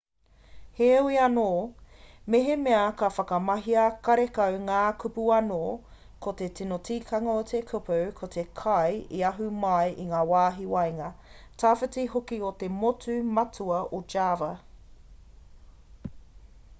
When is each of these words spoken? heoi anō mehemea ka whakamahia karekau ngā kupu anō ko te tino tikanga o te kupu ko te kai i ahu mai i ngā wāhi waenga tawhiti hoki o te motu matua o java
heoi 0.77 1.17
anō 1.23 1.49
mehemea 2.35 2.79
ka 3.01 3.09
whakamahia 3.17 3.83
karekau 4.07 4.57
ngā 4.69 4.79
kupu 5.03 5.27
anō 5.35 5.59
ko 6.27 6.33
te 6.41 6.47
tino 6.61 6.79
tikanga 6.89 7.37
o 7.43 7.45
te 7.53 7.61
kupu 7.73 7.99
ko 8.21 8.31
te 8.37 8.47
kai 8.63 8.97
i 9.19 9.23
ahu 9.33 9.51
mai 9.67 9.93
i 10.07 10.09
ngā 10.15 10.23
wāhi 10.33 10.67
waenga 10.73 11.11
tawhiti 11.65 12.07
hoki 12.17 12.43
o 12.51 12.53
te 12.67 12.71
motu 12.81 13.21
matua 13.41 13.83
o 14.01 14.03
java 14.17 14.53